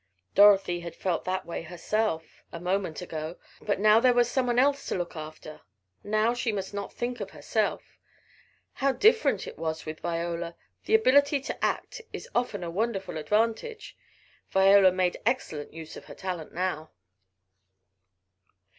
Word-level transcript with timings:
Dorothy 0.33 0.79
had 0.79 0.95
felt 0.95 1.25
that 1.25 1.45
way 1.45 1.61
herself 1.61 2.41
a 2.51 2.59
moment 2.59 3.03
ago, 3.03 3.37
but 3.61 3.79
now 3.79 3.99
there 3.99 4.15
was 4.15 4.27
someone 4.27 4.57
else 4.57 4.87
to 4.87 4.95
look 4.97 5.15
after; 5.15 5.61
now 6.03 6.33
she 6.33 6.51
must 6.51 6.73
not 6.73 6.91
think 6.91 7.19
of 7.19 7.29
herself. 7.29 7.99
How 8.73 8.93
different 8.93 9.45
it 9.45 9.59
was 9.59 9.85
with 9.85 9.99
Viola! 9.99 10.55
The 10.85 10.95
ability 10.95 11.39
to 11.41 11.63
act 11.63 12.01
is 12.11 12.27
often 12.33 12.63
a 12.63 12.71
wonderful 12.71 13.15
advantage. 13.15 13.95
Viola 14.49 14.91
made 14.91 15.17
excellent 15.23 15.71
use 15.71 15.95
of 15.95 16.05
her 16.05 16.15
talent 16.15 16.51
now. 16.51 16.89